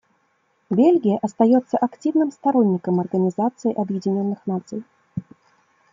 Бельгия 0.71 1.19
остается 1.21 1.77
активным 1.77 2.31
сторонником 2.31 2.99
Организации 2.99 3.71
Объединенных 3.71 4.39
Наций. 4.47 4.83